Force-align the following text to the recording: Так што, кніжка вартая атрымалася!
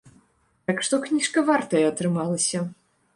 Так 0.69 0.79
што, 0.87 0.99
кніжка 1.03 1.43
вартая 1.49 1.83
атрымалася! 1.91 2.63